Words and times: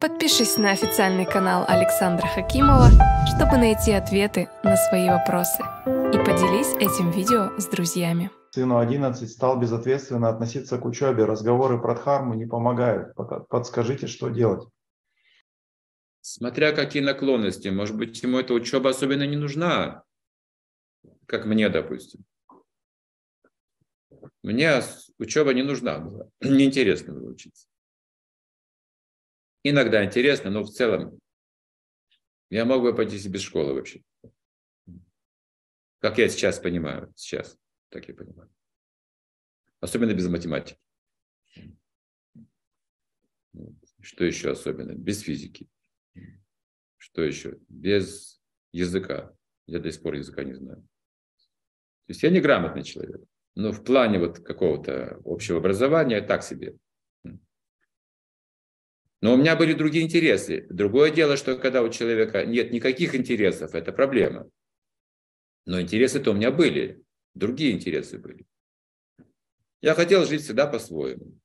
Подпишись 0.00 0.58
на 0.58 0.70
официальный 0.70 1.26
канал 1.26 1.64
Александра 1.66 2.24
Хакимова, 2.28 2.86
чтобы 3.34 3.58
найти 3.58 3.90
ответы 3.90 4.48
на 4.62 4.76
свои 4.76 5.08
вопросы. 5.08 5.60
И 5.86 6.18
поделись 6.18 6.72
этим 6.76 7.10
видео 7.10 7.58
с 7.58 7.66
друзьями. 7.66 8.30
Сыну 8.52 8.78
11 8.78 9.28
стал 9.28 9.58
безответственно 9.58 10.28
относиться 10.28 10.78
к 10.78 10.84
учебе. 10.84 11.24
Разговоры 11.24 11.80
про 11.80 11.96
Дхарму 11.96 12.34
не 12.34 12.46
помогают. 12.46 13.12
Подскажите, 13.48 14.06
что 14.06 14.28
делать? 14.28 14.68
Смотря 16.20 16.70
какие 16.70 17.02
наклонности. 17.02 17.66
Может 17.66 17.96
быть, 17.96 18.22
ему 18.22 18.38
эта 18.38 18.54
учеба 18.54 18.90
особенно 18.90 19.26
не 19.26 19.36
нужна, 19.36 20.04
как 21.26 21.44
мне, 21.44 21.68
допустим. 21.70 22.24
Мне 24.44 24.80
учеба 25.18 25.52
не 25.54 25.64
нужна 25.64 25.98
была. 25.98 26.28
Неинтересно 26.40 27.14
было 27.14 27.30
учиться. 27.32 27.66
Иногда 29.62 30.04
интересно, 30.04 30.50
но 30.50 30.62
в 30.62 30.70
целом 30.70 31.18
я 32.50 32.64
мог 32.64 32.82
бы 32.82 32.94
пойти 32.94 33.16
без 33.28 33.42
школы 33.42 33.74
вообще. 33.74 34.02
Как 35.98 36.18
я 36.18 36.28
сейчас 36.28 36.58
понимаю, 36.58 37.12
сейчас 37.16 37.58
так 37.90 38.08
я 38.08 38.14
понимаю. 38.14 38.50
Особенно 39.80 40.14
без 40.14 40.28
математики. 40.28 40.78
Что 44.00 44.24
еще 44.24 44.52
особенно? 44.52 44.92
Без 44.92 45.20
физики. 45.20 45.68
Что 46.96 47.22
еще? 47.22 47.58
Без 47.68 48.40
языка. 48.72 49.34
Я 49.66 49.80
до 49.80 49.90
сих 49.90 50.02
пор 50.02 50.14
языка 50.14 50.44
не 50.44 50.54
знаю. 50.54 50.82
То 52.06 52.12
есть 52.12 52.22
я 52.22 52.30
неграмотный 52.30 52.84
человек. 52.84 53.20
Но 53.54 53.72
в 53.72 53.84
плане 53.84 54.18
вот 54.18 54.38
какого-то 54.38 55.20
общего 55.24 55.58
образования 55.58 56.20
так 56.20 56.42
себе. 56.42 56.76
Но 59.20 59.34
у 59.34 59.36
меня 59.36 59.56
были 59.56 59.72
другие 59.72 60.04
интересы. 60.04 60.66
Другое 60.70 61.10
дело, 61.10 61.36
что 61.36 61.56
когда 61.56 61.82
у 61.82 61.88
человека 61.88 62.46
нет 62.46 62.72
никаких 62.72 63.14
интересов, 63.14 63.74
это 63.74 63.92
проблема. 63.92 64.48
Но 65.66 65.80
интересы-то 65.80 66.30
у 66.30 66.34
меня 66.34 66.50
были. 66.50 67.02
Другие 67.34 67.72
интересы 67.72 68.18
были. 68.18 68.46
Я 69.80 69.94
хотел 69.94 70.24
жить 70.24 70.42
всегда 70.42 70.66
по-своему. 70.66 71.38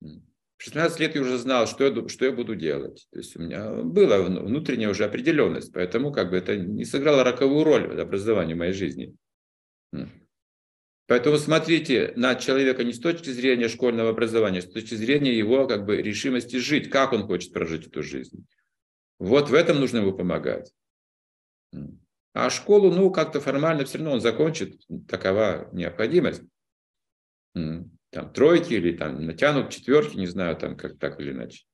В 0.00 0.62
16 0.62 1.00
лет 1.00 1.14
я 1.14 1.22
уже 1.22 1.38
знал, 1.38 1.66
что 1.66 1.84
я, 1.86 2.08
что 2.08 2.26
я 2.26 2.32
буду 2.32 2.54
делать. 2.54 3.08
То 3.10 3.18
есть 3.18 3.34
у 3.36 3.42
меня 3.42 3.70
была 3.82 4.20
внутренняя 4.20 4.90
уже 4.90 5.04
определенность, 5.04 5.72
поэтому 5.72 6.12
как 6.12 6.30
бы 6.30 6.36
это 6.36 6.56
не 6.56 6.84
сыграло 6.84 7.24
роковую 7.24 7.64
роль 7.64 7.88
в 7.88 7.98
образовании 7.98 8.54
моей 8.54 8.74
жизни. 8.74 9.16
Поэтому 11.10 11.38
смотрите 11.38 12.12
на 12.14 12.36
человека 12.36 12.84
не 12.84 12.92
с 12.92 13.00
точки 13.00 13.30
зрения 13.30 13.66
школьного 13.66 14.10
образования, 14.10 14.60
а 14.60 14.62
с 14.62 14.70
точки 14.70 14.94
зрения 14.94 15.36
его 15.36 15.66
как 15.66 15.84
бы 15.84 16.00
решимости 16.00 16.54
жить, 16.54 16.88
как 16.88 17.12
он 17.12 17.26
хочет 17.26 17.52
прожить 17.52 17.88
эту 17.88 18.04
жизнь. 18.04 18.46
Вот 19.18 19.50
в 19.50 19.54
этом 19.54 19.80
нужно 19.80 19.98
ему 19.98 20.12
помогать. 20.12 20.72
А 22.32 22.48
школу, 22.48 22.92
ну, 22.92 23.10
как-то 23.10 23.40
формально 23.40 23.84
все 23.84 23.98
равно 23.98 24.12
он 24.12 24.20
закончит, 24.20 24.80
такова 25.08 25.68
необходимость. 25.72 26.44
Там 27.54 28.32
тройки 28.32 28.74
или 28.74 28.96
там 28.96 29.26
натянут 29.26 29.70
четверки, 29.70 30.16
не 30.16 30.28
знаю, 30.28 30.56
там 30.56 30.76
как 30.76 30.96
так 30.96 31.18
или 31.18 31.32
иначе. 31.32 31.64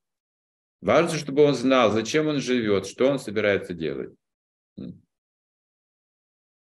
Важно, 0.80 1.18
чтобы 1.18 1.42
он 1.42 1.54
знал, 1.54 1.92
зачем 1.92 2.26
он 2.26 2.40
живет, 2.40 2.86
что 2.86 3.10
он 3.10 3.18
собирается 3.18 3.74
делать. 3.74 4.14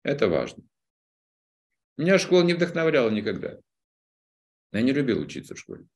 Это 0.02 0.26
важно. 0.26 0.64
Меня 1.96 2.18
школа 2.18 2.42
не 2.42 2.54
вдохновляла 2.54 3.10
никогда. 3.10 3.58
Я 4.72 4.82
не 4.82 4.92
любил 4.92 5.20
учиться 5.20 5.54
в 5.54 5.58
школе. 5.58 5.86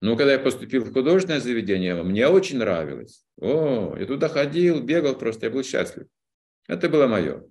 Но 0.00 0.16
когда 0.16 0.32
я 0.32 0.38
поступил 0.38 0.84
в 0.84 0.92
художественное 0.92 1.40
заведение, 1.40 2.00
мне 2.02 2.28
очень 2.28 2.58
нравилось. 2.58 3.24
О, 3.36 3.96
я 3.96 4.06
туда 4.06 4.28
ходил, 4.28 4.82
бегал 4.82 5.16
просто, 5.18 5.46
я 5.46 5.52
был 5.52 5.64
счастлив. 5.64 6.06
Это 6.68 6.88
было 6.88 7.06
мое. 7.06 7.44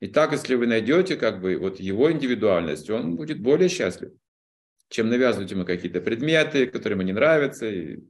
И 0.00 0.08
так, 0.08 0.32
если 0.32 0.56
вы 0.56 0.66
найдете 0.66 1.16
как 1.16 1.40
бы 1.40 1.56
вот 1.56 1.78
его 1.78 2.10
индивидуальность, 2.10 2.90
он 2.90 3.14
будет 3.14 3.40
более 3.40 3.68
счастлив, 3.68 4.12
чем 4.88 5.08
навязывать 5.08 5.52
ему 5.52 5.64
какие-то 5.64 6.00
предметы, 6.00 6.66
которые 6.66 6.96
ему 6.96 7.06
не 7.06 7.12
нравятся, 7.12 7.68
и 7.68 8.00